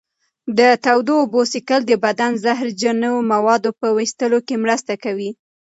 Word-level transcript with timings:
د 0.57 0.59
تودو 0.83 1.13
اوبو 1.21 1.41
څښل 1.51 1.81
د 1.87 1.91
بدن 2.05 2.31
د 2.35 2.41
زهرجنو 2.45 3.11
موادو 3.31 3.69
په 3.79 3.87
ویستلو 3.97 4.39
کې 4.47 4.61
مرسته 4.63 4.93
کوي. 5.03 5.31